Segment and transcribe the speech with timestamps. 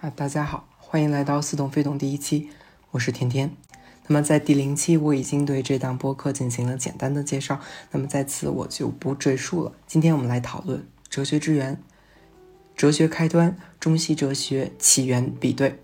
[0.00, 2.50] 啊，大家好，欢迎来到似懂非懂第一期，
[2.92, 3.50] 我是甜甜。
[4.06, 7.58] 那么在第零期我已经对这档播客进行了简单的介绍，
[7.90, 9.72] 那么在此我就不赘述了。
[9.88, 11.82] 今天我们来讨论哲学之源，
[12.76, 15.80] 哲学开端，中西哲学起源比对。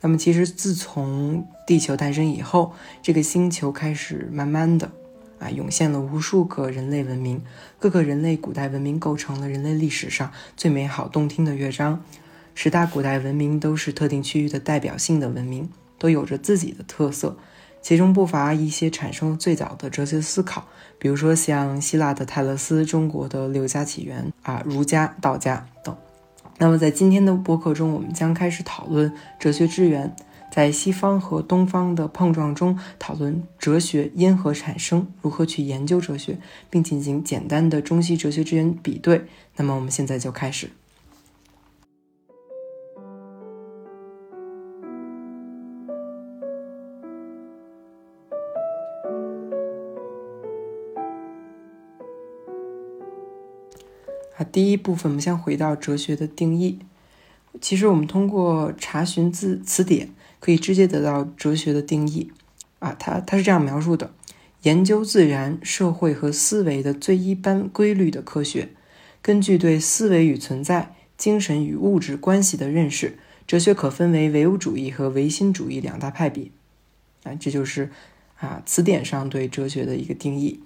[0.00, 4.90] 那么，其实自从地球诞生以后，这个星球开始慢慢的
[5.40, 7.42] 啊涌现了无数个人类文明，
[7.80, 12.02] 各个人类古代文明构成了人类历史上最美好动听的乐章。
[12.54, 15.68] 十大古代文明都是特定区域的代表性的文明，
[15.98, 17.36] 都有着自己的特色，
[17.82, 20.66] 其中不乏一些产生了最早的哲学思考，
[20.98, 25.96] 比如说像希腊的泰勒斯、中国的六家起源啊、儒家、道家等。
[26.60, 30.14] 那么，在今天的播客中，我们将开始讨论哲学之源，
[30.50, 36.36] 在西方和东方的碰撞中，讨论哲学因何产生，如何去研究哲学，
[36.68, 39.26] 并进行简单的中西哲学之源比对。
[39.54, 40.70] 那么，我们现在就开始。
[54.38, 56.78] 啊，第一部分我们先回到哲学的定义。
[57.60, 62.30] 其实我们通过查询字词典，可以直接得到哲学的定义。
[62.78, 64.12] 啊，它它是这样描述的：
[64.62, 68.68] 研究自然、社会和思维的最一般规律的科学，
[69.20, 76.52] 根据对思维与存在、精神与物质关系的认识，哲学可分为唯物主义和唯心主义两大派别。
[77.24, 77.90] 啊，这就是
[78.38, 80.60] 啊词典上对哲学的一个定义。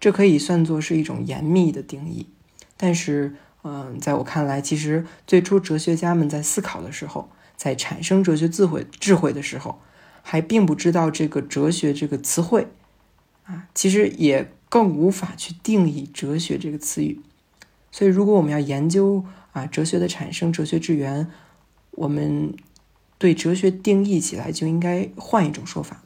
[0.00, 2.28] 这可以算作是一种严密的定义。
[2.78, 3.34] 但是，
[3.64, 9.80] 嗯，在我看来，其实最初哲学家们在思考的时候，在产生哲学智慧智慧的时候，
[10.22, 12.68] 还并不知道这个哲学这个词汇，
[13.44, 17.20] 啊，其实也更无法去定义哲学这个词语。
[17.90, 21.28] 所以，如果我们要研究啊哲学的产生、哲学之源，
[21.90, 22.54] 我们
[23.18, 26.04] 对哲学定义起来就应该换一种说法。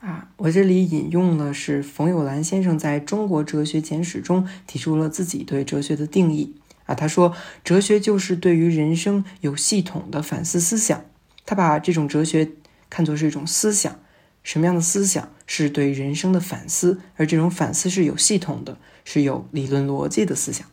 [0.00, 6.54] 啊，我这里引用的是冯友兰先生在中国哲学简史中提出了自己对哲学的定义。
[6.84, 7.34] 啊，他说，
[7.64, 11.04] 哲学就是对于人生有系统的反思思想。
[11.44, 12.52] 他把这种哲学
[12.88, 13.98] 看作是一种思想，
[14.42, 20.66] 什么样的思想是对人生的反思，而这种反思是有系统的，是有理论逻辑的思想。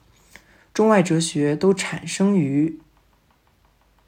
[0.73, 2.79] 中外哲学都产生于。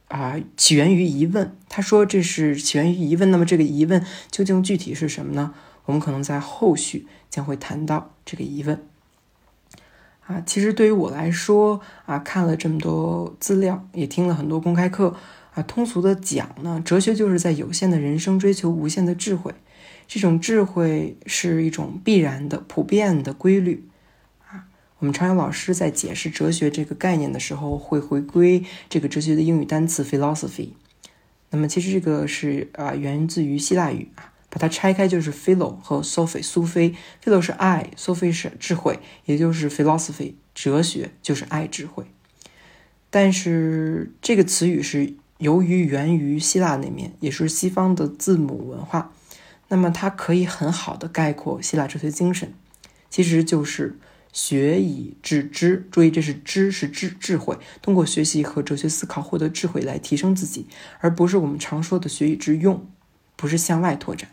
[0.07, 1.55] 啊，起源于疑问。
[1.67, 3.31] 他说这是起源于疑问。
[3.31, 5.53] 那么这个疑问究竟具体是什么呢？
[5.85, 8.83] 我们可能在后续将会谈到这个疑问。
[10.27, 15.15] 啊，其实对于我来说，啊，看了这么多资料，也听了很多公开课，
[15.53, 19.53] 啊，通俗的讲呢，哲学就是在有限的人生追求无限的智慧。
[20.07, 23.87] 这种智慧是一种必然的、普遍的规律。
[24.99, 30.69] 我们常有老师在解释哲学这个概念的时候，会回归这个哲学的英语单词 philosophy。
[31.49, 36.95] 那么其实这个是啊源自于希腊语啊，把它拆开就是 philo 和 sophi，苏菲。
[37.21, 42.05] philo 是爱，sophie 是智慧，也就是 philosophy 哲学就是爱智慧。
[43.09, 49.11] 但是这个词语是由于源于希腊那面，也是西方的字母文化，
[49.67, 52.53] 那么它可以很好的概括希腊哲学精神，
[53.09, 53.99] 其实就是。
[54.35, 60.67] 学以致知，注意这是知是智智慧，通过学习和哲学思考获得智慧来提升自己，
[60.99, 62.85] 而不是我们常说的学以致用，
[63.37, 64.29] 不是向外拓展。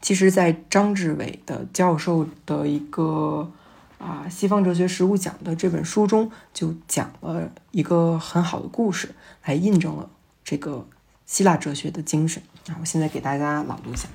[0.00, 3.52] 其实，在张志伟的教授的一个
[3.98, 10.08] 啊西方哲学实务讲的这本书中，就讲了一个很好的故事，来印证了
[10.42, 10.88] 这个
[11.26, 12.78] 希腊哲学的精神啊。
[12.80, 14.08] 我现在给大家朗读一下。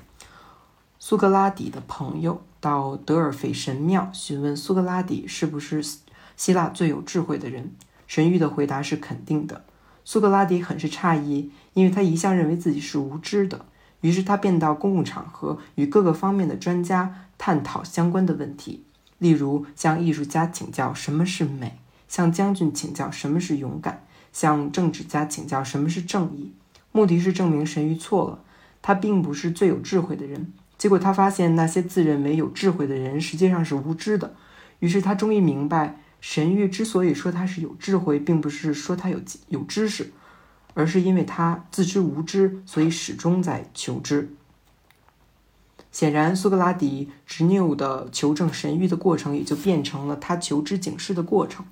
[0.98, 5.84] 苏格拉底的朋友到德尔斐神庙询问苏格拉底是不是
[6.34, 7.72] 希腊最有智慧的人，
[8.06, 9.66] 神谕的回答是肯定的。
[10.02, 13.66] 苏格拉底很是诧异，因为他一向认为自己是无知的。
[14.00, 18.82] 于是他便到公共场合与各个方面的专家探讨相关的问题，
[19.18, 21.78] 例如向艺术家请教什么是美，
[22.08, 26.54] 向将军请教什么是勇敢，向政治家请教什么是正义。
[26.92, 28.38] 目的是证明神谕错了，
[28.80, 30.54] 他并不是最有智慧的人。
[30.76, 34.34] 结果他发现那些自认为有智慧的人实际上是无知的，
[34.80, 39.18] 于是他终于明白，神谕之所以说他是有智慧，并不是说他有
[39.48, 40.12] 有知识，
[40.74, 44.34] 而是因为他自知无知，所以始终在求知。
[45.92, 51.64] 显然，苏格拉底执拗的求证神谕的过程，也就变成了他求知警示的过程。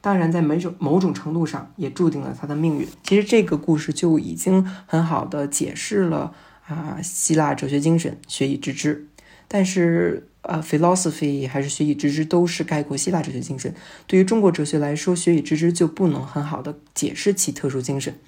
[0.00, 2.86] 当然在某种某种程度上也注定了他的命运。
[3.04, 6.34] 其实这个故事就已经很好的解释了
[6.66, 9.06] 啊，希腊哲学精神“学以致知”。
[9.46, 13.74] 但是呃，philosophy 还是“学以致知”都是概括希腊哲学精神。
[14.06, 18.18] 对于中国哲学来说，“学以致知”就不能很好的解释其特殊精神。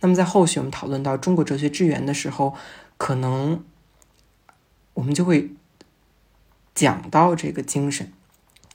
[0.00, 2.54] 那么在后续我们讨论到中国哲学之源的时候，
[2.96, 3.62] 可能
[4.94, 5.50] 我们就会
[6.74, 8.10] 讲到这个精神。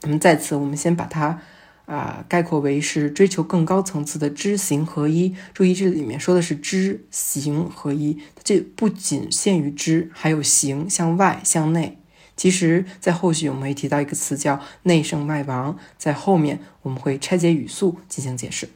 [0.03, 1.41] 那么在此，我们先把它
[1.85, 5.35] 啊概括为是追求更高层次的知行合一。
[5.53, 11.97] 注意这里面说的是知行合一，这不仅限于知，还有行向外向内。
[12.37, 18.67] 其实，在后续我们会提到一个词叫内圣外王，在后面我们会拆解语速进行解释。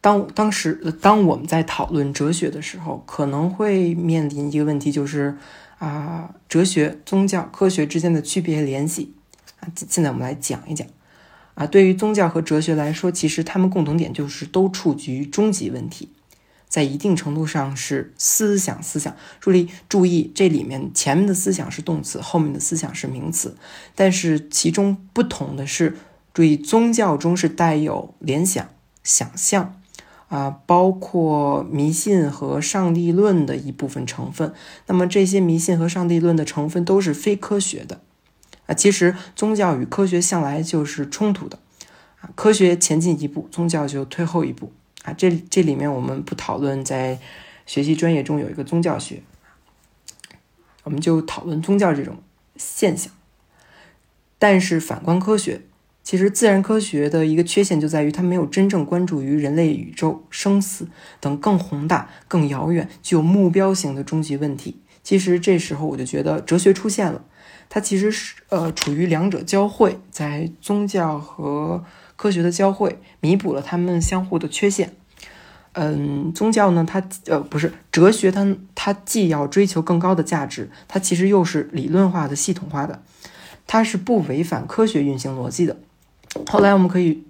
[0.00, 5.36] 当当时，当我们在讨论哲学的时候，可能会面临一个问题，就是
[5.78, 9.12] 啊，哲学、宗教、科学之间的区别联系
[9.58, 9.66] 啊。
[9.88, 10.86] 现在我们来讲一讲
[11.56, 16.10] 啊，对于宗教和哲学来说，其实他们共同点就是都处于终极问题，
[16.68, 18.80] 在一定程度上是思想。
[18.82, 23.56] 思想，注意注意，这里面前面的思想是动词，后面的思想是名词，
[23.94, 25.96] 但是其中不同的是，
[26.32, 28.68] 注意宗教中是带有联想、
[29.02, 29.80] 想象。
[30.28, 34.52] 啊，包括迷信和上帝论的一部分成分。
[34.88, 38.00] 那么这些迷信和上帝论的成分都是非科学的。
[38.66, 41.58] 啊，其实宗教与科学向来就是冲突的。
[42.20, 44.72] 啊，科学前进一步，宗教就退后一步。
[45.04, 47.18] 啊，这这里面我们不讨论，在
[47.64, 49.22] 学习专业中有一个宗教学，
[50.84, 52.18] 我们就讨论宗教这种
[52.56, 53.12] 现象。
[54.38, 55.62] 但是反观科学。
[56.02, 60.86] 其实，自然科学的一个缺陷就在于它没有真正关注于人类、宇宙、生死
[61.18, 64.80] 等更宏大、更遥远、具有目标型的终极问题。
[65.02, 67.24] 其实，这时候我就觉得哲学出现了，
[67.68, 71.84] 它其实是呃处于两者交汇，在宗教和
[72.16, 74.94] 科学的交汇，弥补了他们相互的缺陷。
[75.72, 83.02] 嗯，宗教呢，它呃不是哲学，它它既要追求更高的价值，它其实又是理论化的、系统化的，
[83.66, 85.76] 它是不违反科学运行逻辑的。
[86.46, 87.24] 后来我们可以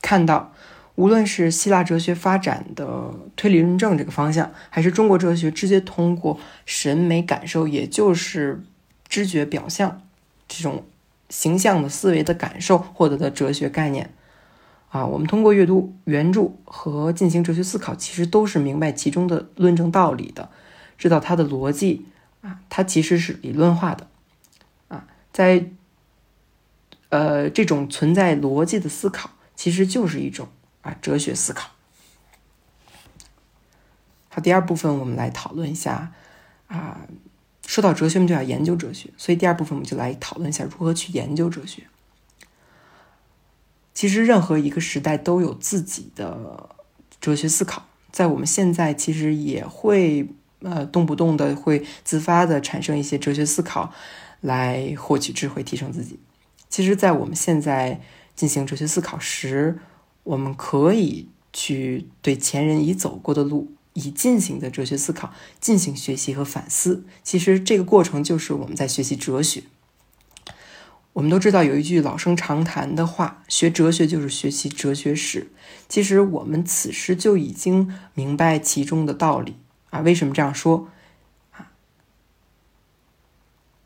[0.00, 0.54] 看到，
[0.94, 8.62] 无论是希腊哲学发展的推理论证这个方向，还是中国哲学直接通过审美感受，也就是
[9.12, 10.00] 知觉表象
[10.48, 10.86] 这种
[11.28, 14.14] 形象的思维的感受获得的哲学概念，
[14.88, 20.48] 啊，我们通过阅读原著和进行哲学思考，其实都是明白其中的论证道理的，
[20.96, 22.06] 知道它的逻辑
[22.40, 24.06] 啊，它其实是理论化的，
[24.88, 25.66] 啊，在。
[27.10, 30.48] 呃，这种存在逻辑的思考，其实就是一种
[30.80, 31.72] 啊哲学思考。
[34.30, 36.14] 好，第二部分我们来讨论一下
[36.68, 37.02] 啊，
[37.72, 41.84] 说到哲学，我们就要研究哲学，所以第二部分我们就来讨论一下如何去研究哲学。
[43.94, 46.68] 其实任何一个时代都有自己的
[47.18, 50.28] 哲学思考，在我们现在其实也会
[50.60, 53.90] 呃动不动的会自发的产生一些哲学思考，
[54.42, 56.20] 来获取智慧，提升自己。
[56.68, 58.02] 其实，在我们现在
[58.36, 59.78] 进行哲学思考时，
[60.24, 67.04] 我们可以去对前人已走过的路、以进行的哲学思考进行学习和反思。
[67.22, 69.64] 其实，这个过程就是我们在学习哲学。
[71.12, 75.50] 我们都知道有一句老生常谈的话：“学哲学就是学习哲学史。”
[75.88, 79.56] 其实，我们此时就已经明白其中的道理
[79.90, 80.00] 啊。
[80.00, 80.88] 为什么这样说？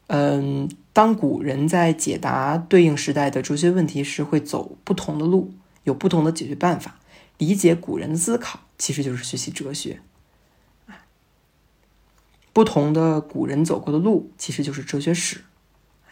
[0.07, 0.69] 嗯。
[0.93, 5.53] 当古人在解答对应时代的哲学问题时，会走不同的路，
[5.85, 6.99] 有不同的解决办法。
[7.37, 10.01] 理解古人的思考，其实就是学习哲学。
[12.53, 15.43] 不同的古人走过的路，其实就是哲学史。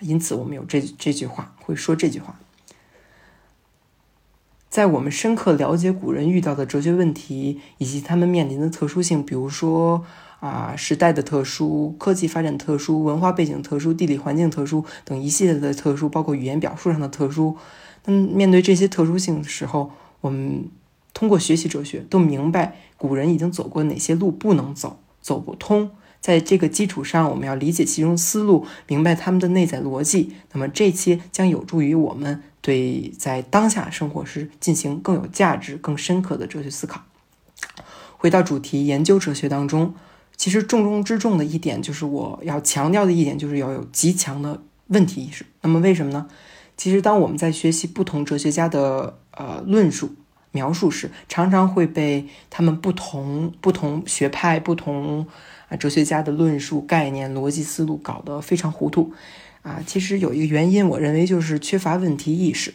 [0.00, 2.38] 因此，我们有这这句话，会说这句话。
[4.68, 10.04] 在我们深刻了解古人遇到的哲学问题以及他们面临的特殊性，比如说。
[10.40, 17.56] 啊，时代的特殊、科技发展特殊、文化背景特殊、地理环境特殊等一系列的特殊，包括语言表述上的特殊。
[18.04, 20.68] 嗯，面对这些特殊性的时候，我们
[21.14, 25.90] 通过学习哲学，都明白古人已经走过哪些路不能走，走不通。
[26.20, 30.34] 在这个基础上，我们要理解其中思路，明白他们的内在逻辑。
[30.52, 37.02] 那么这些将有助于我们对在当下生活时进行更有价值、更深刻的哲学思考。
[38.16, 39.94] 回到主题，研究哲学当中。
[40.36, 45.46] 其实重中之重的一点，就是我要强调的一点，就是要有极强的问题意识。
[45.60, 46.26] 那么为什么呢？
[46.76, 50.14] 其实当我们在学习不同哲学家的呃论述
[50.54, 55.26] 描述时，常常会被他们不同不同学派、不同
[55.68, 59.12] 啊哲学家的论述概念、逻辑思路搞得非常糊涂
[59.62, 59.82] 啊。
[59.84, 62.74] 其实有一个原因，我认为就是缺乏问题意识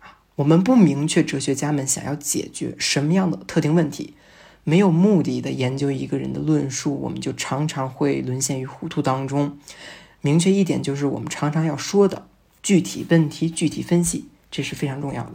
[0.00, 0.16] 啊。
[0.36, 4.14] 我们不明确哲学家们想要解决什么样的特定问题，
[4.64, 9.58] 没有目的的研究一个人的论述，我们就常常会沦陷于糊涂当中。
[10.22, 12.26] 明确一点，就是我们常常要说的
[12.62, 15.32] 具体问题具体分析，这是非常重要的。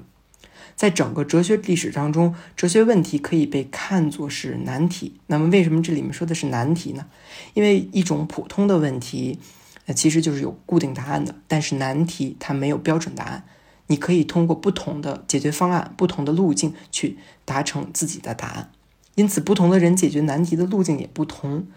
[0.79, 5.19] 在整个哲学历史当中，哲学问题可以被看作是难题。
[5.27, 7.05] 那么，为什么这里面说的是难题呢？
[7.53, 9.39] 因为一种普通的问题，
[9.87, 13.43] 那其实就是有固定答案的，但是难题它没有标准答案，
[13.87, 18.71] 你可以通过不同的解决方案、不同的路径去达成自己的答案。
[19.15, 21.67] 因此，不同的人解决难题的路径也不同。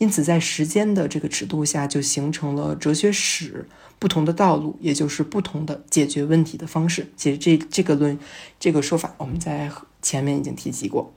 [0.00, 7.06] 因此，在时间的这个尺度下，就形成了哲学史不同的道路，也就是不同的解决问题的方式。
[7.18, 8.18] 其实，这这个论
[8.58, 11.12] 这个说法，我们在前面已经提及过。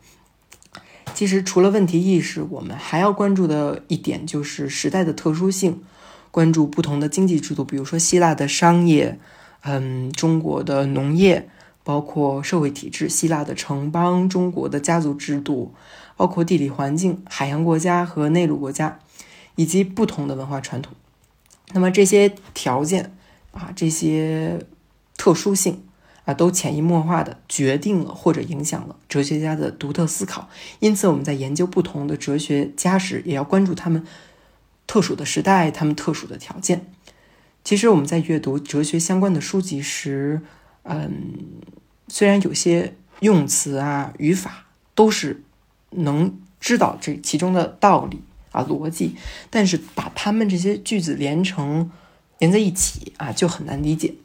[1.13, 5.81] 其实，除了问题意识，我们还要关注的一点就是时代的特殊性，
[6.29, 9.17] 关注不同的经济制度，比如说希腊的商业，
[9.61, 11.47] 嗯，中国的农业，
[11.85, 15.73] 包括社会体制，希腊的城邦，中国的家族制度。
[16.15, 18.99] 包括地理环境、海洋国家和内陆国家，
[19.55, 20.93] 以及不同的文化传统。
[21.73, 23.15] 那么这些条件
[23.51, 24.63] 啊，这些
[25.17, 25.83] 特殊性
[26.25, 30.49] 啊，都潜移默化的决定了或者影响了哲学家的独特思考。
[30.79, 34.05] 因此，我们在研究不同的哲学家时，也要关注他们
[34.85, 36.85] 特殊的时代、他们特殊的条件。
[37.63, 40.41] 其实，我们在阅读哲学相关的书籍时，
[40.83, 41.33] 嗯，
[42.07, 45.43] 虽然有些用词啊、语法都是。
[45.95, 48.21] 能知道这其中的道理
[48.51, 49.15] 啊逻辑，
[49.49, 51.91] 但是把他们这些句子连成
[52.39, 54.15] 连在一起啊，就很难理解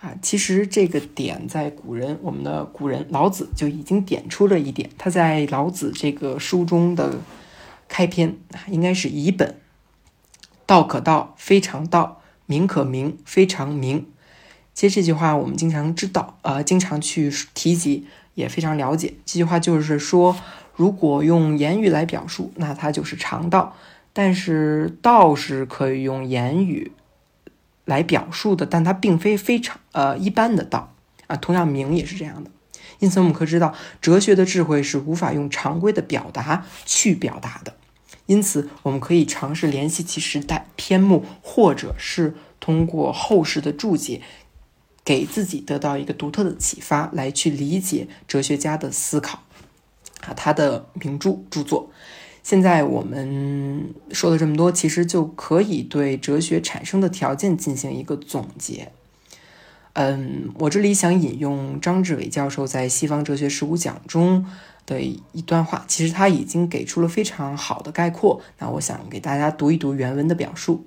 [0.00, 0.14] 啊。
[0.20, 4.90] 其实这个点在古人，我们的古人老子就已经点出了一点。
[4.98, 7.20] 他在老子这个书中的
[7.88, 9.56] 开篇啊，应该是以本
[10.66, 14.06] 道可道，非常道；名可名，非常名。
[14.74, 18.06] 其实这句话我们经常知道，呃，经常去提及。
[18.34, 20.36] 也非常了解这句话，就是说，
[20.74, 23.74] 如果用言语来表述，那它就是常道；
[24.12, 26.92] 但是道是可以用言语
[27.84, 30.94] 来表述的，但它并非非常呃一般的道
[31.26, 31.36] 啊。
[31.36, 32.50] 同样，名也是这样的。
[32.98, 37.74] 因此，我们可知道，哲学的智慧是无法用常规的表达去表达的。
[38.26, 44.22] 因此，我们可以尝试联系其时代篇目，或者是通过后世的注解。
[45.04, 49.42] 给自己得到一个独特的启发，来去理解哲学家的思考，
[50.20, 51.90] 啊，他的名著著作。
[52.44, 58.92] 现在我们说了这么多，其实就可以对哲学产生的条件进行一个总结。
[59.94, 64.46] 嗯，我这里想引用张志伟教授在《西方哲学十五讲》中
[64.86, 68.40] 的一段话，其实他已经给出了非常好的概括。
[68.58, 70.86] 那我想给大家读一读原文的表述。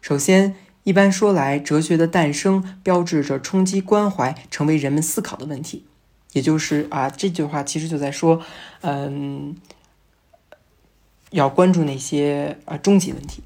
[0.00, 0.54] 首先。
[0.88, 5.84] 一般说来，哲学的诞生标志着冲击关怀成为人们思考的问题，
[6.32, 8.40] 也就是啊，这句话其实就在说，
[8.80, 9.54] 嗯，
[11.30, 13.42] 要关注那些啊终极问题，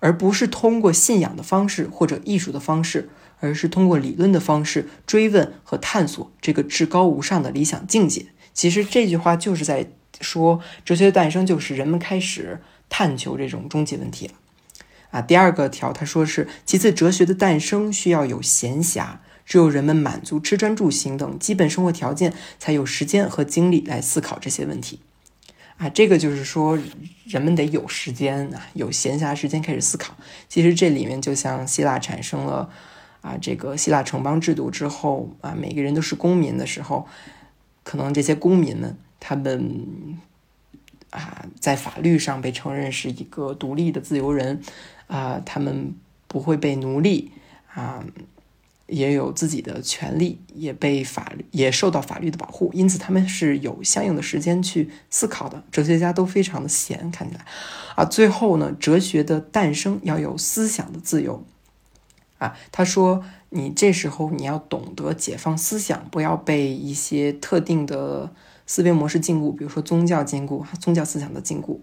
[0.00, 3.10] 而不是通过信仰的方式或者艺术的方式，
[3.40, 8.28] 而是通过理论的方式追问和探索这个至高无上的理想境界。
[8.54, 9.90] 其实这句话就是在
[10.22, 14.32] 说，哲学的诞生就是人们开始探求这种终极问题了。
[15.12, 24.98] 啊，第二个条他说是，其次，哲学的诞生需要有闲暇，只有人们满足吃穿住行等基本生活条件，才有时间和精力来思考这些问题。
[25.76, 26.78] 啊，这个就是说，
[27.26, 30.14] 人们得有时间啊，有闲暇时间开始思考。
[30.48, 32.70] 其实这里面就像希腊产生了
[33.20, 37.06] 啊，这个希腊城邦制度之后啊，每个人都是公民的时候，
[37.82, 39.76] 可能这些公民们他们
[41.10, 44.62] 啊，在法律上被承认是一个独立的自由人。
[45.12, 45.94] 啊，他们
[46.26, 47.32] 不会被奴隶
[47.74, 48.02] 啊，
[48.86, 55.62] 也有自己的权利，也被法律也受到法律的保护，因此他们是有相应的时间去思考的。
[55.70, 57.44] 哲学家都非常的闲，看起来
[57.94, 58.06] 啊。
[58.06, 61.44] 最后呢，哲学的诞生要有思想的自由
[62.38, 62.56] 啊。
[62.70, 68.32] 他说，你这时候你要懂得解放思想，不要被一些特定的
[68.66, 71.78] 思维模式禁锢，比如说宗教禁锢，宗教思想的禁锢。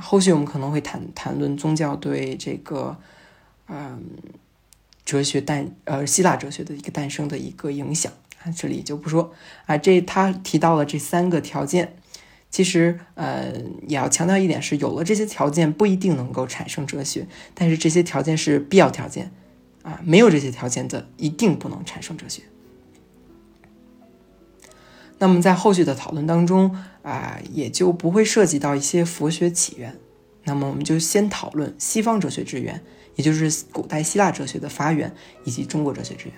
[0.00, 2.96] 后续我们可能会谈谈论宗教对这个，
[3.68, 4.04] 嗯，
[5.04, 8.12] 哲学诞呃希腊哲学的一个诞生的一个影响
[8.42, 9.32] 啊，这里就不说
[9.66, 9.76] 啊。
[9.76, 11.96] 这他提到了这三个条件，
[12.50, 13.52] 其实呃
[13.86, 19.32] 也要强调一点是，有了这些条件不一定能够产生哲学，但是这些条件是必要条件
[19.82, 22.42] 啊，没有这些条件的一定不能产生哲学。
[25.18, 29.96] 那么在后续的讨论当中啊，也就不会涉及到一些佛学起源。
[30.44, 32.80] 那么我们就先讨论西方哲学之源，
[33.14, 35.12] 也就是古代希腊哲学的发源，
[35.44, 36.34] 以及中国哲学之源。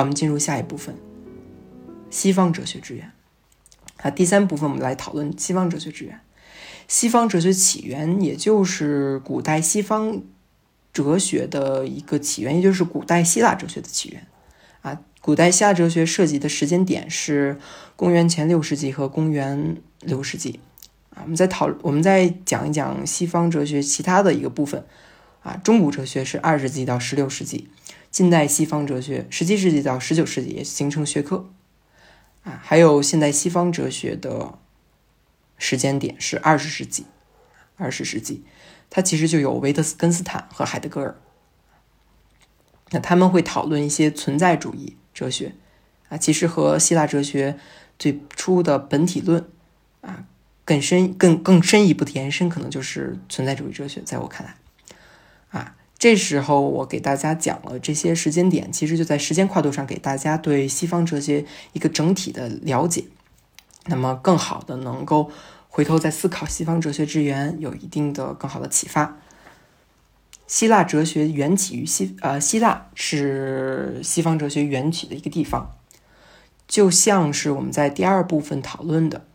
[0.00, 0.94] 我们进入下一部分，
[2.10, 3.12] 西方哲学之源。
[3.98, 6.20] 啊，第三部分我们来讨论西方哲学之源。
[6.88, 10.22] 西方哲学起源，也就是古代西方
[10.92, 14.26] 哲学的一个起源，也就是古代希腊哲学的起源。
[14.82, 17.58] 啊，古代希腊哲学涉及的时间点是
[17.94, 20.58] 公元前六世纪和公元六世纪。
[21.10, 24.84] 啊，我们再讨，我们再讲一讲西方哲学其他的一个部分。
[25.42, 27.68] 啊，中古哲学是二十世纪到十六世纪，
[28.10, 31.50] 近代西方哲学十七世纪到十九世纪形成学科。
[32.42, 34.58] 啊，还有现代西方哲学的
[35.58, 37.04] 时间点是二十世纪，
[37.76, 38.42] 二十世纪，
[38.88, 41.20] 它其实就有维特根斯坦和海德格尔。
[42.92, 45.54] 那他们会讨论一些存在主义哲学，
[46.08, 47.58] 啊，其实和希腊哲学
[47.98, 49.46] 最初的本体论，
[50.00, 50.24] 啊，
[50.64, 54.00] 更深、更更深一步的延伸，可能就是存在主义哲学。
[54.00, 54.56] 在我看来，
[56.00, 63.04] 这时候我给大家讲了这些时间点，其实就在时间跨度上给大家对西方哲学一个整体的了解，
[63.84, 65.30] 那么更好的能够
[65.68, 69.18] 回头再思考西方哲学之源，有一定的更好的启发。
[70.46, 75.76] 希腊哲学缘起于希，呃，希腊是西方哲学缘起的一个地方，
[76.66, 79.26] 就像是我们在第二部分讨论的，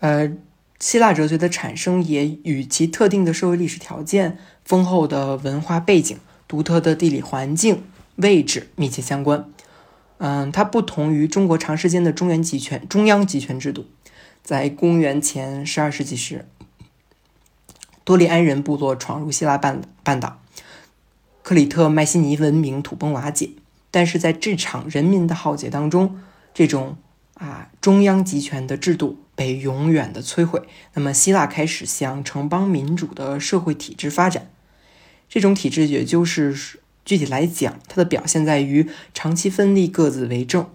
[0.00, 0.30] 呃，
[0.78, 6.18] 希腊哲学的产生也与其特定的社会历史条件、丰厚的文化背景、
[6.48, 7.84] 独特的地理环境
[8.16, 9.48] 位置密切相关。
[10.18, 13.86] 嗯，它不同于中国长时间的中原集权、中央集权制度，
[14.42, 16.46] 在公元前十二世纪时。
[18.02, 20.40] 多利安人部落闯入希腊半半岛，
[21.42, 23.50] 克里特麦西尼文明土崩瓦解。
[23.90, 26.20] 但是在这场人民的浩劫当中，
[26.52, 26.96] 这种
[27.34, 30.62] 啊中央集权的制度被永远的摧毁。
[30.94, 34.50] 那么希腊开始向城邦民主的社会体制发展。
[35.28, 40.68] 这种体制也就是具体来讲，它的表现在于长期分立各自为政，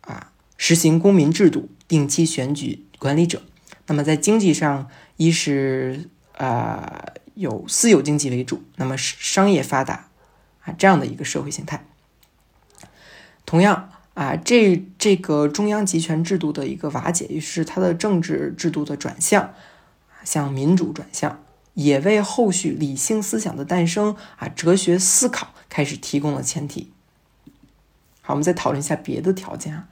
[0.00, 3.42] 啊实行公民制度，定期选举管理者。
[3.86, 10.08] 那么在经济上，一是呃，有私有经济为主，那么是商业发达
[10.64, 11.86] 啊，这样的一个社会形态。
[13.44, 19.54] 同样啊，这这个中央集权制度的一个瓦解，于是它的政治制度的转向，
[20.24, 21.40] 向民主转向，
[21.76, 26.90] 也为后续理性思想的诞生啊，哲学思考开始提供了前提。
[28.22, 29.88] 好，我们再讨论一下别的条件啊，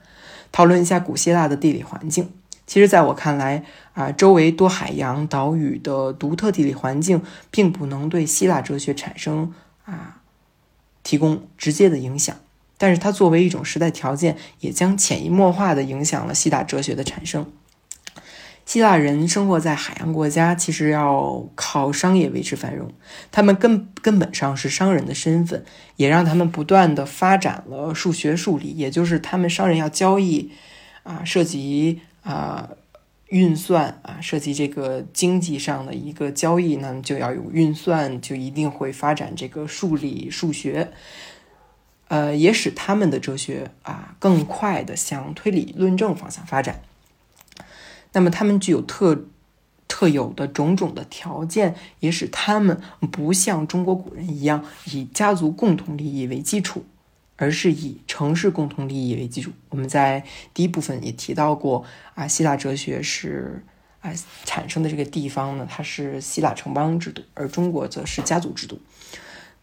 [0.51, 2.31] 讨论一下古希腊的地理环境。
[2.65, 7.21] 其实，在我看来，啊，周围多海洋岛屿的独特地理环境，
[7.51, 9.53] 并不能对希腊哲学产生
[9.85, 10.21] 啊
[11.03, 12.35] 提供直接的影响，
[12.79, 17.45] 但是它作为一种时代条件，也将潜移默化的影响了希腊哲学的产生。
[18.65, 22.91] 希腊人生活在海洋国家，其实要靠商业维持繁荣，
[23.31, 25.63] 他们根根本上是商人的身份，
[25.95, 30.51] 也让他们不断的发展了数学数理，也就是他们商人要交易
[31.03, 32.01] 啊，涉及。
[32.25, 32.71] 啊，
[33.27, 40.91] 运算啊，涉及这个经济上的一个交易呢，就要有运算，就一定会发展这个数理数学，
[42.07, 46.81] 呃，也使他们的哲学啊更快的向推理论证方向发展。
[48.15, 49.25] 那么，他们具有特
[49.87, 56.83] 特有的种种的条件，也使他们不像中国古人一样以家族共同利益为基础。
[57.37, 59.51] 而是以城市共同利益为基础。
[59.67, 60.23] 我们在
[60.53, 63.61] 第一部分也提到过啊，希腊哲学是
[63.99, 64.09] 啊
[64.45, 68.79] 产生的这个地方呢，它是希腊城邦制度，而中国则是家族制度。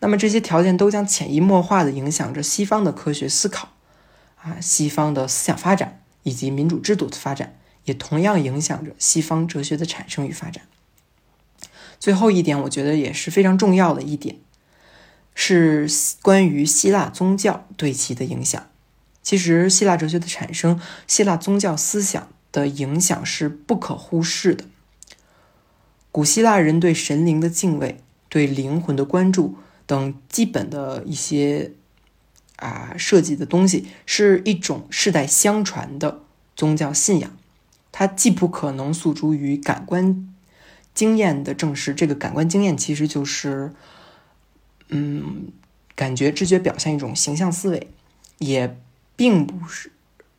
[0.01, 3.71] 那么这些条件都将潜移默化的影响着西方的科学思考
[4.43, 10.65] 啊，西方的思想发展以及民主制度的发展，也同样影响着西方哲学的产生与发展。
[11.99, 14.37] 最后一点，我觉得也是非常重要的一点。
[15.35, 15.89] 是
[16.21, 18.69] 关于希腊宗教对其的影响。
[19.23, 24.65] 其实，希腊哲学的产生，希腊宗教思想的影响是不可忽视的。
[26.11, 31.73] 古希腊人对神灵的敬畏、对灵魂的关注等基本的一些
[32.57, 36.21] 啊设计的东西，是一种世代相传的
[36.55, 37.35] 宗教信仰。
[37.93, 40.29] 它既不可能诉诸于感官
[40.93, 43.73] 经验的证实，这个感官经验其实就是。
[44.95, 45.51] 嗯，
[45.95, 47.89] 感觉、知觉表现一种形象思维，
[48.37, 48.77] 也
[49.17, 49.91] 并不是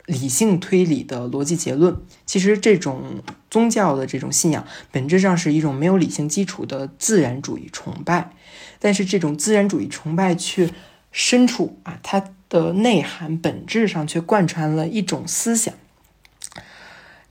[0.06, 1.98] 理性推理的逻辑结论。
[2.28, 8.32] 其实，这种宗教的这种信仰，本质上是一种没有理性基础的自然主义崇拜。
[8.78, 10.70] 但是，这种自然主义崇拜却
[11.12, 15.74] 深处啊，它的内涵本质上却贯穿了一种思想，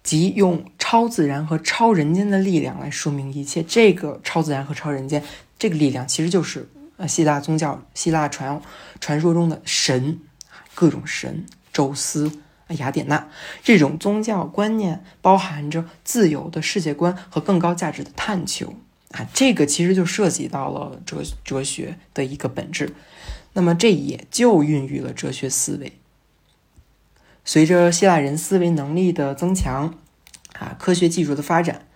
[0.02, 3.62] 即用超自然和超人间的力量来说明一切。
[3.62, 5.22] 这个超自然和超人间
[5.58, 7.06] 这个力量，其实就是呃。
[7.06, 8.60] 希腊宗教、希腊传
[9.00, 10.18] 传说中的神
[10.74, 12.32] 各种神，宙斯、
[12.68, 13.28] 雅典娜。
[13.62, 18.74] 这种宗教观念包含着自由的世界观和更高价值的探求
[19.10, 22.94] 啊，这个其实就涉及到了哲哲学的一个本质。
[23.52, 25.92] 那么这也就孕育了哲学思维。
[27.44, 29.94] 随着希腊人思维能力的增强，
[30.58, 31.86] 啊，科学技术的发展，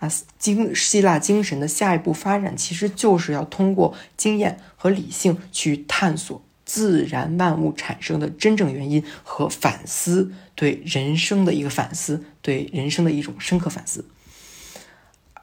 [0.00, 14.04] 啊，精希腊精神的下一步发展，其实就是要通过经验和理性去探索自然万物产生的真正原因和反思对人生的一个反思，对人生的一种深刻反思，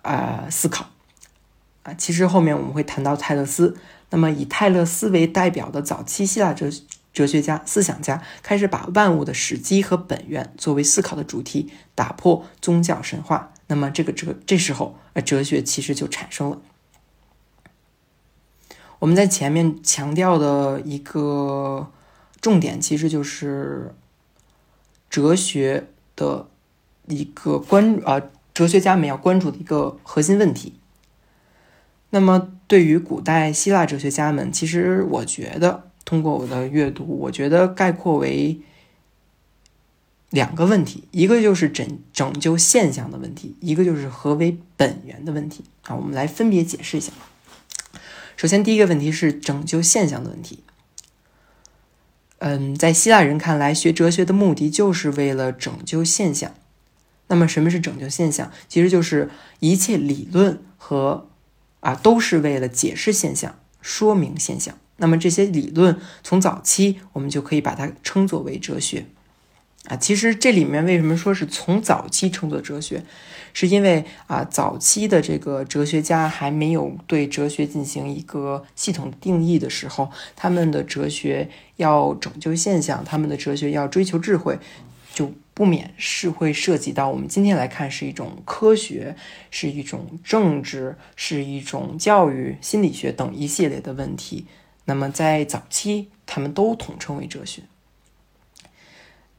[0.01, 0.89] 啊，思考，
[1.83, 3.77] 啊，其实后面我们会谈到泰勒斯。
[4.11, 6.83] 那么，以泰勒斯为代表的早期希腊哲学
[7.15, 13.53] 哲学家、思想家开始把万物的始基和本源作为思考的主题，打破宗教神话。
[13.67, 16.61] 那么，这个哲这时候，呃，哲学其实就产生了。
[18.99, 21.89] 我们在前面强调的一个
[22.41, 23.95] 重点，其实就是
[25.09, 26.49] 哲学的
[27.07, 28.21] 一个关啊，
[28.53, 30.79] 哲学家们要关注的一个核心问题。
[32.09, 38.59] 那么，对于古代希腊哲学家们，其实我觉得，通过我的阅读，我觉得概括为
[40.29, 45.63] 两个问题：一个就是拯拯救现象的问题，一个就是何为本源的问题。
[45.83, 47.11] 啊，我们来分别解释一下。
[48.37, 50.59] 首先，第一个问题是拯救现象的问题。
[52.39, 56.53] 嗯，在希腊人看来，学哲学的目的就是为了拯救现象。
[57.27, 58.51] 那么，什么是拯救现象？
[58.67, 61.27] 其实就是一切理论和
[61.79, 64.77] 啊，都是为了解释现象、说明现象。
[64.97, 69.05] 那么这些理论从早期，我们就可以把它称作为哲学。
[69.85, 73.03] 啊，其实这里面为什么说是从早期称作哲学，
[73.53, 84.57] 是因为啊，早期的这个哲学家还没有对哲学进行一个系统定义的时候，他们的哲学要拯救现象，他们的哲学要追求智慧，
[85.13, 85.31] 就。
[85.55, 89.15] 不免是会涉及到我们今天来看是一种科学，
[89.49, 94.47] 是一种政治，是一种教育、心理学等一系列的问题。
[94.85, 97.63] 那么在早期，他们都统称为哲学。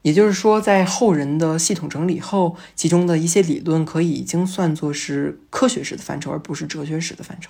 [0.03, 7.49] 也就是说，在后人的系统整理后，其中的一些理论可以已经算作是科学史的范畴，而不是哲学史的范畴。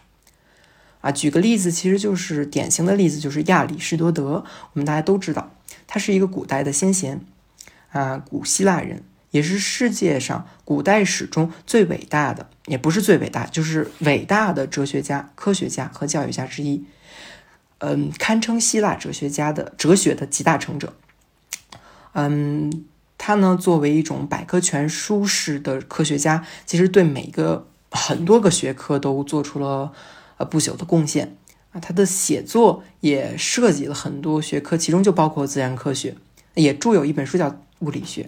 [1.01, 4.43] 啊，举个例子，其实就是典型的例子，就是亚里士多德。
[4.73, 5.51] 我们大家都知道，
[5.85, 7.21] 他是一个古代的先贤。
[7.91, 16.83] 啊，古希腊人也是世界上古代史中最伟大的，也不是最伟大，就是伟大的哲学家、科学家和教育家之一。
[17.79, 20.93] 嗯，堪称希腊哲学家的哲学的集大成者。
[22.13, 22.85] 嗯，
[23.17, 29.91] 他呢作为一种百科全书式的科学家，其实对每个很多个学科都做出了
[30.37, 31.35] 呃不朽的贡献
[31.71, 31.79] 啊。
[31.79, 36.15] 他的写作也涉及了很多学科，其中就包括自然科学，
[36.55, 37.61] 也著有一本书叫。
[37.81, 38.27] 物理学，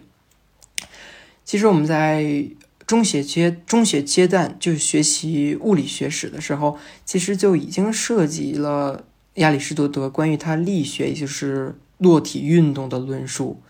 [1.43, 2.45] 其实我们在
[2.85, 9.05] 中学阶中学阶段就学习物理学史的时候，其实就已经涉及了
[9.39, 13.61] 亚里士多德关于他力学，也就是落体运动的论述。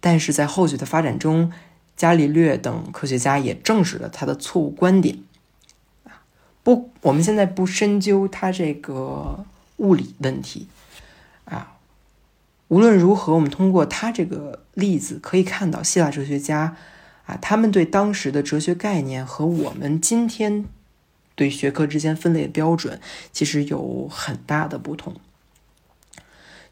[0.00, 1.52] 但是在后续的发展中，
[1.96, 5.18] 伽利略等科学家也证实了他的错误观点。
[6.62, 9.44] 不，我们现在不深究他这个
[9.78, 10.68] 物理问题
[11.44, 11.72] 啊。
[12.68, 16.76] 无论如何，我们通过他这个例子可以看到，希腊哲学家
[17.26, 20.64] 啊，他们对当时的哲学概念和我们今天
[21.36, 23.00] 对学科之间分类的标准
[23.32, 25.14] 其实有很大的不同。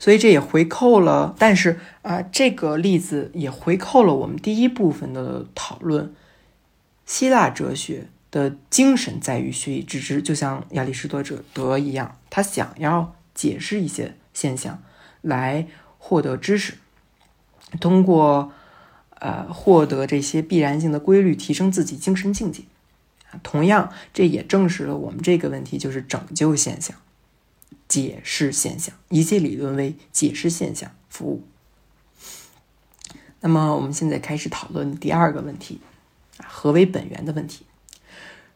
[0.00, 6.12] 所以这也回扣了，但是啊，这个例子也回扣了我们第一部分的讨论。
[7.06, 11.22] 希腊哲学的精神在于学以致知，就像亚里士多
[11.52, 14.82] 德一样，他想要解释一些现象
[15.20, 15.68] 来。
[16.06, 16.74] 获得知识，
[17.80, 18.52] 通过
[19.20, 22.64] 呃获得这些必然性的规律，提升自己精神境界。
[23.42, 26.96] 同样，这也证实了我们这个问题就是拯救现象、
[27.88, 31.44] 解释现象，一切理论为解释现象服务。
[33.40, 35.80] 那么，我们现在开始讨论第二个问题
[36.46, 37.66] 何为本源的问题。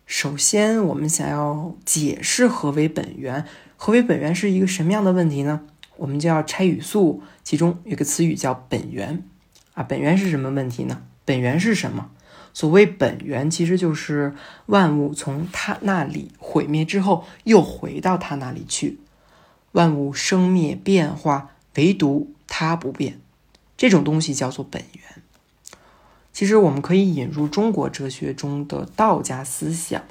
[0.06, 3.44] 首先，我们想要解释何为本源，
[3.76, 5.60] 何为本源是一个什么样的问题呢？
[5.96, 9.22] 我们就要拆语素，其中有个词语叫“本源”，
[9.74, 11.02] 啊，本源是什么问题呢？
[11.26, 12.10] 本源是什么？
[12.52, 14.34] 所谓本源，其实就是
[14.66, 18.98] 万物从它那里毁灭之后，又回到它那里去。
[19.72, 23.20] 万物生灭变化，唯独它不变，
[23.76, 25.22] 这种东西叫做本源。
[26.32, 30.02] 其实我们可以引入中国哲学中的道家思想，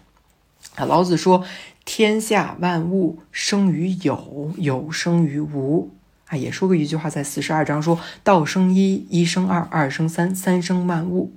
[0.76, 1.44] 啊，老子说。
[1.90, 5.96] 天下万物生于有，有生于无，
[6.26, 11.32] 啊，也说过一句话，在四十二章说“道生一，一生二，二生三，三生万物”。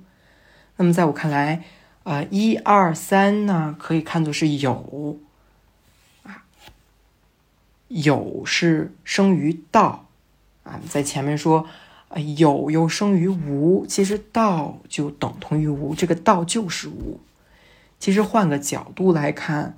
[0.81, 1.63] 那么在我看来，
[2.01, 5.19] 啊，一二三呢，可以看作是有，
[6.23, 6.41] 啊，
[7.87, 10.07] 有是生于道，
[10.63, 11.67] 啊，在前面说，
[12.07, 17.19] 啊，有又生于无，其实道就等同于无，这个道就是无。
[17.99, 19.77] 其实换个角度来看，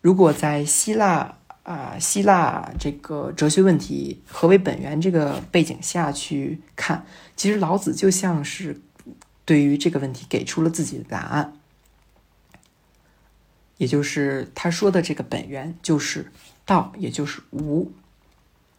[0.00, 1.36] 如果在希腊。
[1.62, 7.04] 啊，希腊这个哲学问题何为本源这个背景下去看，
[7.36, 8.80] 其实老子就像是
[9.50, 11.54] 对于这个问题给出了自己的答案，
[13.78, 16.30] 也就是他说的这个本源就是
[16.64, 17.90] 道，也就是无。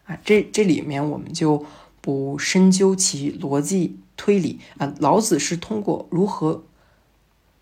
[0.06, 1.66] 啊，这这里面我们就
[2.00, 6.64] 不深究其逻辑推理啊，老子是通过如何，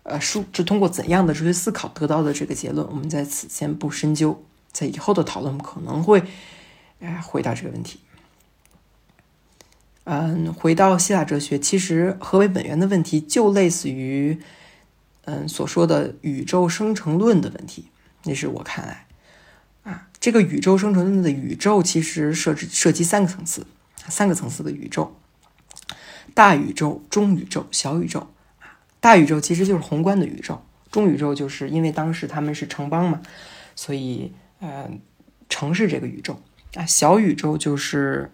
[0.04, 4.40] 呃，书是通过怎样的哲学思考得到的这个结论，我们在此先不深究。
[4.70, 6.22] 在以后的讨论可能会，
[7.00, 7.98] 哎，回答这个问题。
[10.04, 14.38] 嗯，回到希腊哲学，其实何为本源的问题，就类似于
[15.24, 17.86] 嗯所说的宇宙生成论的问题。
[18.24, 19.06] 那是我看来，
[19.84, 23.66] 啊，这个宇宙生成论的宇宙其实设置涉及三个层次，
[24.08, 25.16] 三个层次的宇宙：
[26.34, 28.28] 大宇宙、中宇宙、小宇宙。
[29.00, 33.20] 大宇宙其实就是宏观的宇宙，中宇宙就是因为当时他们是城邦嘛，
[33.74, 34.32] 所以。
[34.62, 34.90] 呃，
[35.48, 36.38] 城市这个宇宙
[36.74, 38.30] 啊，小宇宙就是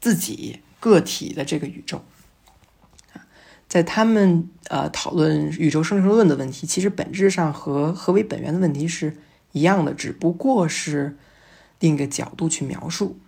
[0.00, 2.02] 自己个体的这个宇宙
[3.68, 9.16] 在他们呃讨论宇宙生成论的问题，其实本质上和何为本源的问题是
[9.52, 11.16] 一样的，只不过是
[11.80, 13.18] 另一个角度去描述。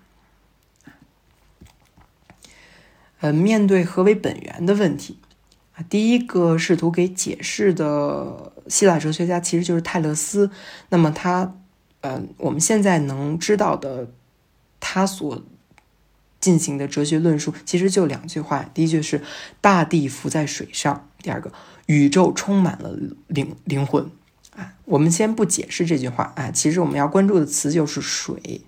[3.21, 5.19] 呃，面对何为本源的问题
[5.75, 10.51] 啊，第一个试图给解释的希腊哲学家其实就是泰勒斯。
[10.89, 11.57] 那么他。
[12.03, 14.09] 呃，我们现在能知道的，
[14.81, 15.45] 他所
[16.41, 18.69] 进行的哲学论述，其实就两句话。
[18.75, 19.23] 第一句是
[19.61, 21.53] “大地浮在水上”，第二个
[21.87, 24.11] “宇宙充满了灵灵魂”。
[24.57, 28.63] 啊，我们先不解释这句话啊，其实我们要关注的词就是水。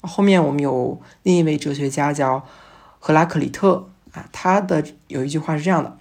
[0.00, 2.46] 后面我们有另一位哲学家叫
[2.98, 5.96] 赫拉克里特啊，他的有一句话是这样的：“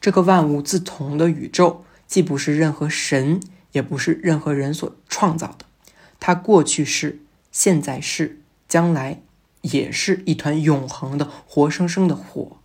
[0.00, 3.40] 这个万物自同的宇宙，既不是任何神。”
[3.72, 5.64] 也不是任何人所创造的，
[6.20, 8.38] 它过去是，现在是，
[8.68, 9.22] 将来
[9.62, 12.58] 也是一团永恒的活生生的火，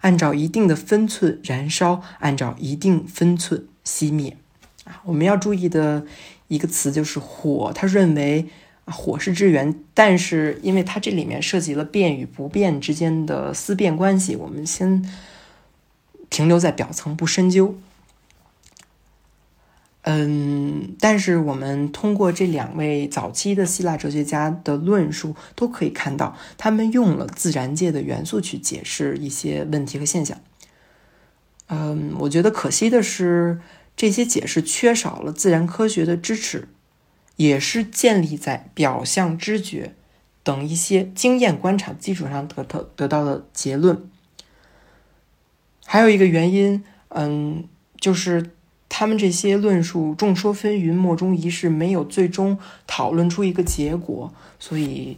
[0.00, 4.36] 按照一定的分寸燃烧，按照一定分寸熄灭。
[4.84, 6.06] 啊，我们要注意的
[6.48, 7.72] 一个词就是火。
[7.74, 8.46] 他认为
[8.84, 15.04] 火是之源，但是因为它这里面涉及了变与不变之间的思辨关系，我们先
[16.30, 17.74] 停留在表层，不深究。
[20.08, 30.38] 嗯，但是我们通过这两位早期的希腊哲学家的论述，都可以看到，他们用了自然界的元素去解释一些问题和现象。
[31.66, 33.60] 嗯，我觉得可惜的是，
[33.96, 36.68] 这些解释缺少了自然科学的支持，
[37.34, 39.96] 也是建立在表象知觉
[40.44, 44.08] 等一些经验观察基础上得得得到的结论。
[45.84, 47.64] 还有一个原因，嗯，
[47.98, 48.52] 就是。
[48.88, 55.16] 他们这些论述众说纷纭，莫衷一是，没有最终讨论出一个结果，所以，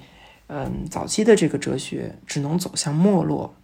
[0.49, 3.55] 嗯，早期的这个哲学只能走向没落。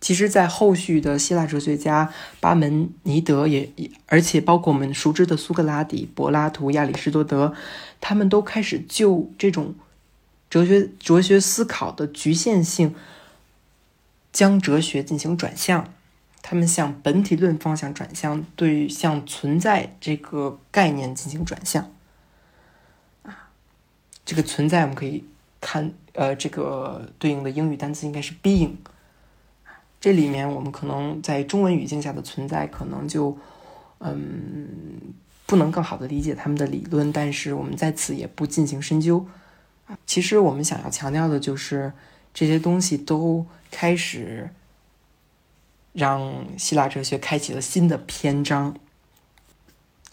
[0.00, 3.68] 其实，在后续的希腊哲学家巴门尼德也，
[4.06, 7.52] 而且包括我们熟知的苏格拉底、柏拉图、亚里士多德，
[8.00, 9.74] 他们都开始就这种
[10.48, 12.94] 哲学哲学思考的局限性，
[14.32, 15.92] 将哲学进行转向。
[16.50, 21.88] 他们向本体论方向转向，对向存在这个概念进行转向。
[23.22, 23.50] 啊，
[24.24, 25.22] 这个存在我们可以
[25.60, 28.72] 看，呃，这个对应的英语单词应该是 being。
[30.00, 33.38] 这里面我们可能在中文语境下的存在，可能就
[34.00, 35.14] 嗯
[35.46, 39.24] 不能更好的理解他们的理论，但是我们在此也不进行深究。
[40.04, 41.92] 其实我们想要强调的就是
[42.34, 44.50] 这些东西都开始。
[45.92, 48.76] 让希腊哲学开启了新的篇章。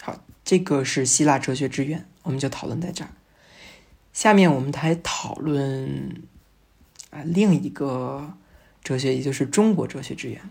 [0.01, 3.11] 好，这个是希腊哲学之源，我们就讨论在这儿。
[4.11, 6.23] 下面我们来讨论
[7.11, 8.33] 啊另一个
[8.83, 10.41] 哲学，也就是中国哲学之源。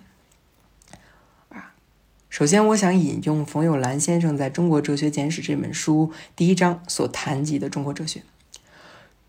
[1.49, 1.75] 啊，
[2.31, 8.23] 首先我想引用冯友兰先生在中国哲学简史这本书第一章所谈及的中国哲学。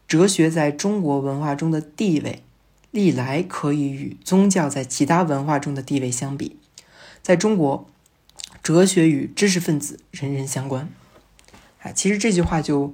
[0.08, 2.44] 哲学在中国文化中的地位。
[2.92, 6.58] 历来可以与宗教在其他文化中的地位相比，
[7.22, 7.88] 在中国，
[8.64, 10.90] 哲学与知识分子人人相关。
[11.82, 12.94] 啊，其实这句话就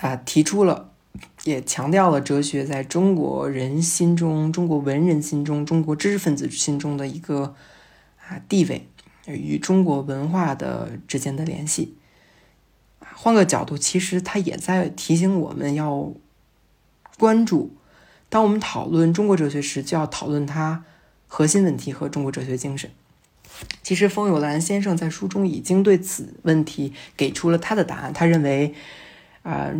[0.00, 0.90] 啊提出了
[1.44, 7.54] 也强调了哲学在中国人心中、中国文人心中、中国知识分子心中的一个
[8.26, 8.88] 啊地位
[9.26, 11.96] 与中国文化的之间的联系。
[13.14, 16.12] 换个角度，其实他也在提醒我们要
[17.18, 17.76] 关注，
[18.32, 20.86] 当我们讨论中国哲学时，就要讨论它
[21.28, 22.90] 核心问题和中国哲学精神。
[23.82, 28.10] 其实，冯友兰先生在书中已经对此问题给出了他的答案。
[28.10, 28.74] 他认为，
[29.42, 29.70] 啊，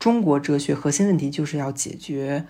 [0.00, 2.46] 中国哲学核心问题就是要解决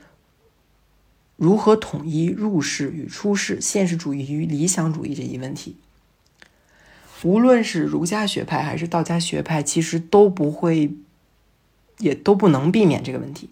[1.37, 5.77] 如何统一入世与出世、现实主义与理想主义这一问题。
[7.23, 10.95] 无论是儒家学派还是道家学派，其实都不会，
[11.99, 13.51] 也都不能避免这个问题。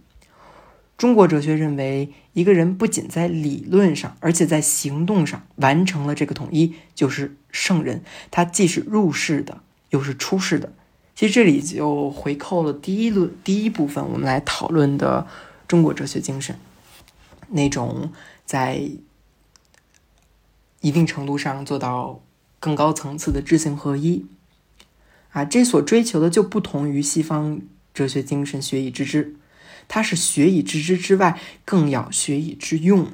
[0.99, 8.03] 中国哲学认为，一个人不仅在理论上，而且在行动上完成了这个统一，就是圣人。
[8.31, 10.75] 他既是入世的，又是出世的。
[11.15, 15.27] 其实这里就回扣了第一论第一部分，我们来讨论的
[15.67, 16.59] 中国哲学精神，
[17.49, 18.13] 那种
[18.45, 18.91] 在
[20.81, 22.21] 一定程度上做到。
[22.61, 24.27] 更高层次的知行合一，
[25.31, 27.61] 啊，这所追求的就不同于西方
[27.95, 29.37] 哲学精神“学以致知”，
[29.89, 33.09] 它是学以致知之外，更要学以致用。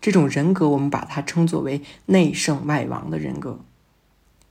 [0.00, 3.64] 这种人格，我们把它称作为内圣外王的人格。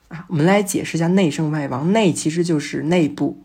[0.10, 1.94] 啊，我们来解释一下内圣外王。
[1.94, 3.44] 内其实就是内部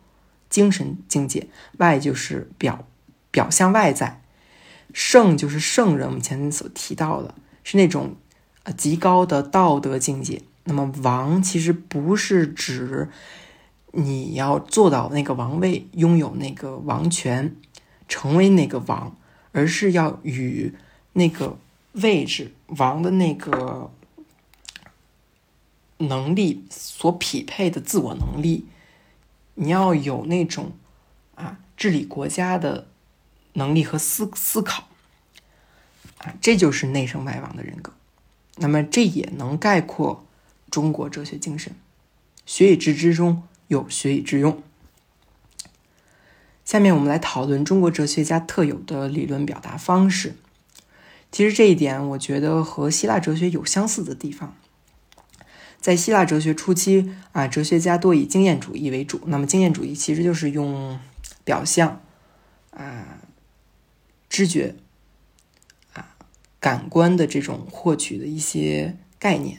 [0.51, 2.87] 精神境界，外就是表
[3.31, 4.23] 表象外在。
[4.93, 8.17] 圣就是圣人，我们前面所提到的，是那种。
[8.77, 10.43] 极高的道德境界。
[10.65, 13.09] 那么，王其实不是指
[13.93, 17.57] 你要做到那个王位，拥有那个王权，
[18.07, 19.17] 成为那个王，
[19.53, 20.75] 而是要与
[21.15, 21.59] 那个
[21.93, 23.91] 位置王的那个
[25.97, 28.67] 能力所匹配的自我能力。
[29.55, 30.73] 你要有那种
[31.35, 32.87] 啊治理国家的
[33.55, 34.85] 能力和思思考
[36.19, 37.93] 啊，这就是内圣外王的人格。
[38.57, 40.25] 那么，这也能概括
[40.71, 41.75] 中国哲学精神：
[42.45, 44.63] 学以致知中有学以致用。
[46.65, 50.37] 下面我们来讨论中国哲学家特有的理论表达方式。
[51.31, 54.57] 其实这一点，我觉得和希腊哲学有相似的地方。
[55.81, 59.21] 在希腊哲学初期啊，哲学家多以经验主义为主。
[59.27, 60.99] 那么，经验主义其实就是用
[61.45, 62.03] 表象
[62.71, 63.21] 啊、
[64.29, 64.75] 知觉
[65.93, 66.17] 啊。
[66.61, 69.59] 感官的这种获取的一些概念，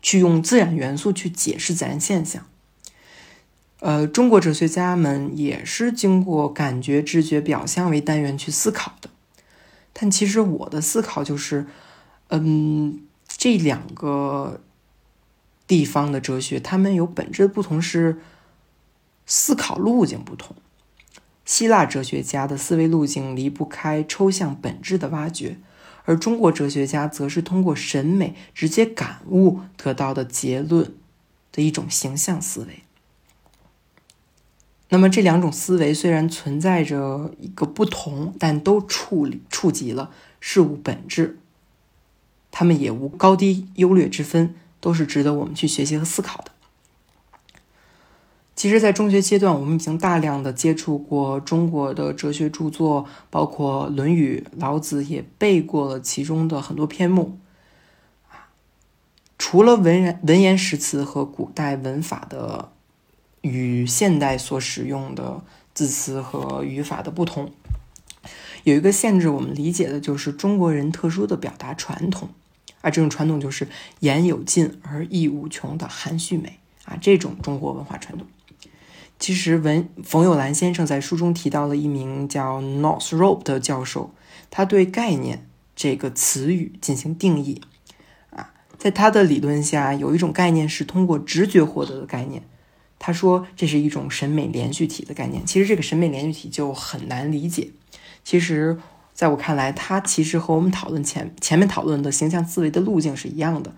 [0.00, 2.46] 去用自然元素去解释自然现象。
[3.80, 9.10] 呃，中国哲学家们也是经过感觉、知觉、表象为单元去思考的。
[9.92, 11.66] 但其实我的思考就是，
[12.28, 14.60] 嗯，这两个
[15.66, 18.20] 地方的哲学，他们有本质的不同，是
[19.24, 20.54] 思考路径不同。
[21.46, 25.58] 希腊哲学家的思维路径离不开抽象本质的挖掘，
[26.04, 30.94] 而中国哲学家则是通过审美直接感悟得到的结论
[31.50, 32.82] 的一种形象思维。
[34.90, 41.38] 那么这两种思维虽然存在着一个不同，但都处理触及了事物本质，
[42.50, 46.50] 他们也无高低优劣之分，都是值得我们去学习和思考的。
[48.56, 57.38] 其实，在中学阶段，我们已经大量的接触过中国的哲学著作，包括《论语》，老子也背过了其中的很多篇目。
[59.38, 62.70] 除了文言文言诗词和古代文法的
[63.42, 67.50] 与现代所使用的字词和语法的不同，
[68.64, 72.28] 有一个限制，我们理解的就是中国人特殊的表达传统，
[72.82, 73.68] 啊这种传统就是
[74.00, 78.26] 言有尽而意无穷的含蓄美啊，这种中国文化传统。
[79.18, 84.14] 其实，文冯友兰先生在书中提到了一名叫 Northrop 的教授，
[84.50, 85.46] 他对“概念”
[85.76, 87.60] 这个词语进行定义。
[88.30, 92.42] 啊，在他的理论下，有一种概念是通过直觉获得的概念。
[93.00, 95.44] 他说这是一种审美连续体的概念。
[95.44, 97.70] 其实，这个审美连续体就很难理解。
[98.22, 98.78] 其实，
[99.12, 103.74] 在我看来，它其实和我们讨论前前面讨论的形象思维的路径是一样的。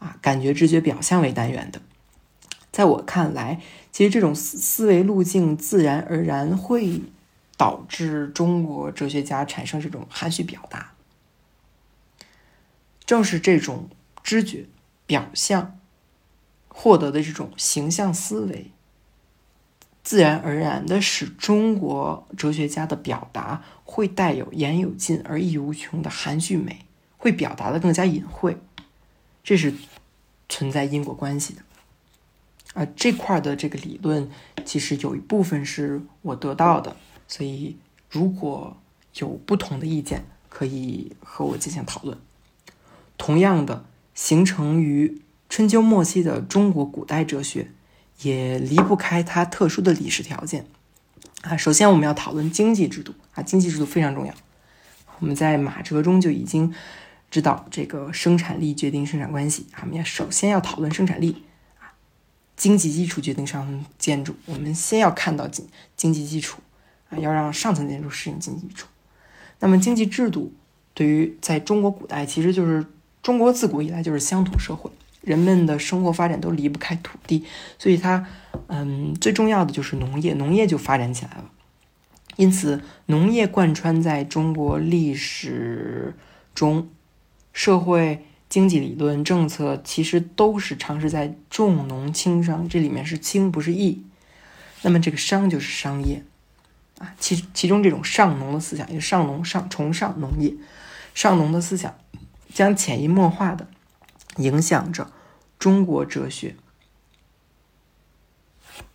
[0.00, 1.80] 啊，感觉、知觉、表象为单元的。
[2.70, 7.00] 在我看来，其实这种思思维路径自然而然会
[7.56, 10.92] 导致中国哲学家产生这种含蓄表达。
[13.04, 13.88] 正是这种
[14.22, 14.66] 知觉、
[15.06, 15.77] 表象
[16.80, 18.70] 获得的这种形象思维，
[20.04, 28.56] 自然而然的使中国哲学家的表达会带有言有尽而意无穷的含蓄美，会表达的更加隐晦。
[29.42, 29.74] 这是
[30.48, 31.62] 存在因果关系的。
[32.74, 34.30] 啊，这块的这个理论，
[34.64, 37.76] 其实有一部分是我得到的，所以
[38.08, 38.76] 如果
[39.16, 42.16] 有不同的意见，可以和我进行讨论。
[43.16, 47.70] 同样的，形成于春秋末期的中国古代哲学，
[48.22, 50.66] 也离不开它特殊的历史条件。
[51.42, 54.34] 啊，首先我们要讨论经济制度啊，经济制度非常重要。
[55.20, 56.74] 我们在马哲中就已经
[57.30, 59.80] 知道，这个生产力决定生产关系啊。
[59.82, 61.44] 我们要首先要讨论生产力
[61.80, 61.94] 啊，
[62.56, 64.34] 经济基础决定上层建筑。
[64.46, 66.60] 我们先要看到经经济基础
[67.08, 68.86] 啊，要让上层建筑适应经济基础。
[69.60, 70.52] 那么经济制度
[70.92, 72.84] 对于在中国古代，其实就是
[73.22, 74.90] 中国自古以来就是乡土社会，
[75.20, 77.44] 人们的生活发展都离不开土地，
[77.78, 78.26] 所以它。
[78.70, 81.44] 嗯，最重要的就是农业，农业就发展起来了。
[82.36, 86.14] 因此，农业贯穿在中国历史
[86.54, 86.90] 中，
[87.52, 94.02] 社会经济理论政策其实都是尝试在重农轻商，这里面是轻不是义。
[94.82, 96.22] 那么这个商就是商业
[96.98, 100.52] 啊，其其中这种上农的思想，也上农上崇尚农业，
[101.14, 101.96] 上农的思想
[102.52, 103.66] 将潜移默化的
[104.38, 105.12] 影响着
[105.58, 106.56] 中国哲学。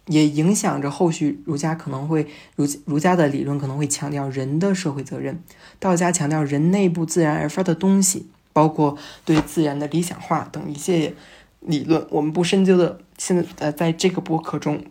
[0.07, 2.27] 也影响着后续儒家可能会
[2.57, 5.41] 儒儒家的理论可能会强调人的社会责任，
[5.79, 11.15] 道家强调人内部自然而发的东西，包括对自然的理想化等一些
[11.61, 12.05] 理论。
[12.09, 14.83] 我们不深究的，现在呃，在这个播客中，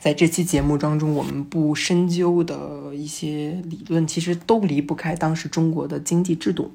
[0.00, 6.74] 在这期节目当中，我们不深究的一些理论，其实都离不开当时中国的经济制度。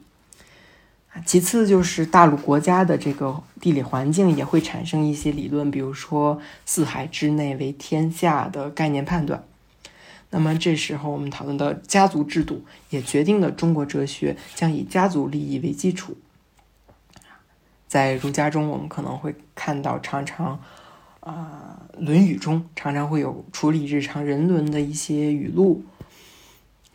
[1.25, 9.43] 其次就是大陆国家的这个地理环境也会产生一些理论，比如说“四海之内为天下”的概念判断。
[10.31, 16.15] 那么这时候我们讨论的家族制度也决定了中国哲学将以家族利益为基础。
[17.87, 20.59] 在儒家中，我们可能会看到常常，
[21.21, 25.83] 啊，《论语》中常常会有处理日常人伦的一些语录。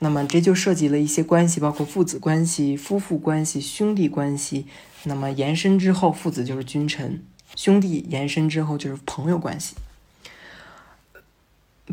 [0.05, 4.67] 那么这就涉及了一些关系，包括父子关系、夫妇关系、兄弟关系。
[5.05, 7.23] 那么延伸之后，父子就是君臣，
[7.57, 9.75] 兄弟延伸之后就是朋友关系。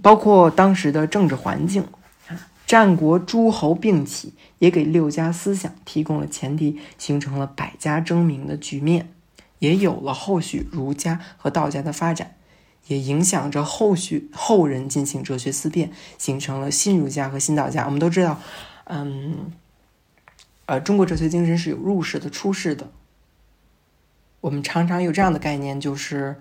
[0.01, 1.87] 包括当时的政治环境，
[2.67, 9.09] 战国诸侯并起，也给六家思想提供了前提，形成了百家争鸣的局面，
[9.59, 12.35] 也有了后续儒家和道家的发展。
[12.91, 17.85] 也影响着后续后人进行哲学思辨，形成了新儒家和新道家。
[17.85, 18.37] 我们都知道，
[18.83, 19.53] 嗯，
[20.65, 22.91] 呃，中国哲学精神是有入世的、出世的。
[24.41, 26.35] 我们常常有这样的概念，就是，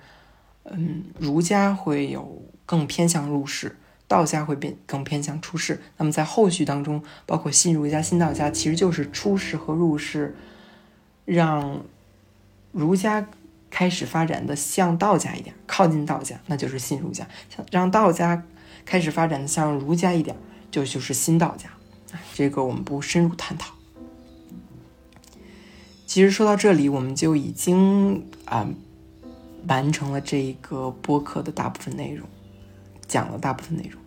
[0.65, 3.77] 嗯，儒家会有更偏向入世，
[4.09, 5.81] 道家会变更偏向出世。
[5.99, 10.35] 那么在后续当中，包括新儒家、新道家，其实就是出世和入世，
[11.25, 11.85] 让
[12.73, 13.29] 儒家。
[13.71, 18.45] 开始发展的像道家一点，靠近道家，那就是新儒家；像让道家
[18.85, 20.37] 开始发展的像儒家一点，
[20.71, 21.71] 就就是新道家。
[22.35, 23.73] 这个我们不深入探讨。
[26.05, 28.69] 其实说到这里，我们就已经啊
[29.69, 32.29] 完成了这一个播客的大部分内容，
[33.07, 34.03] 讲了大部分内容。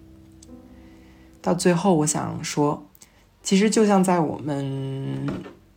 [1.42, 2.90] 到最后，我想说，
[3.42, 5.26] 其实就像在我们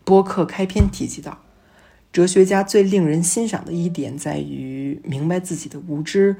[0.04, 1.38] 播客开篇提及到。
[2.16, 6.36] 哲学家最令人欣赏的一点在于明白自己的无知，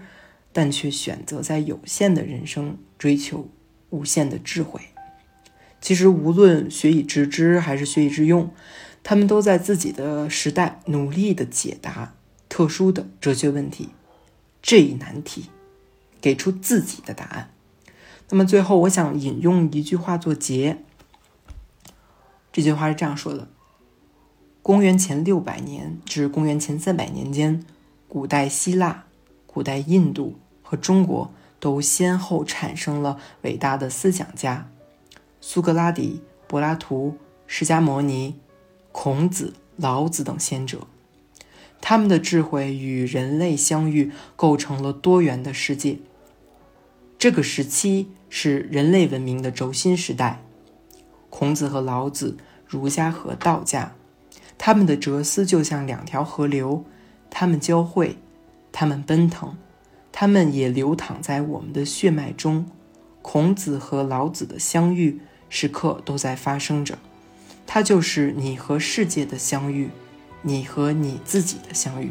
[0.51, 3.51] 但却选择在有限的人生追求
[3.91, 4.81] 无限的智慧。
[5.83, 8.51] 其实，无论学以致知还是学以致用，
[9.03, 12.15] 他们都在自己的时代努力的解答
[12.49, 13.91] 特殊的哲学问题
[14.63, 15.51] 这一难题，
[16.23, 17.51] 给出自己的答案。
[18.31, 20.79] 那么，最后我想引用一句话做结。
[22.51, 23.49] 这句话是这样说的。
[24.67, 27.65] 公元前六百年至公元前三百年间，
[28.09, 29.05] 古代希腊、
[29.47, 34.69] 古代印度和中国都先后产生了伟大的思想家，
[35.41, 38.41] 苏格拉底、柏拉图、释迦牟尼、
[38.91, 40.89] 孔子、老子等先者。
[41.81, 46.01] 他们的智慧与人类相遇，构成了多元的世界。
[47.17, 50.43] 这个时期是人类文明的轴心时代。
[51.31, 52.37] 孔子和老子，
[52.67, 53.95] 儒家和道家。
[54.59, 56.85] 他们的哲思就像两条河流，
[57.31, 58.17] 他们交汇，
[58.73, 59.57] 他们奔腾，
[60.11, 62.67] 他们也流淌在我们的血脉中。
[63.23, 66.99] 孔子和老子的相遇，时刻都在发生着。
[67.67, 69.91] 它就是你和世界的相遇，
[70.43, 72.11] 你和你自己的相遇。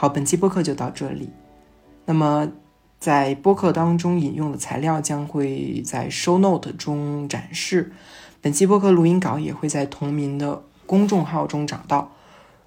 [0.00, 1.28] 好，本期播客就到这里。
[2.04, 2.52] 那么，
[3.00, 7.90] 在播客当中引用的材料将会在 Show Note 中展示，
[8.40, 12.12] 本期播客录音稿也会在同名的公众号中找到。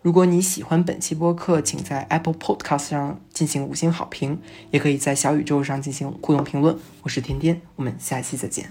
[0.02, 4.38] 如果你喜欢本期播客，请在 Apple Podcast 上进行五星好评，
[4.72, 6.78] 也可以在小宇宙上进行互动评论。
[7.04, 8.70] 我是甜甜，我们下期再见。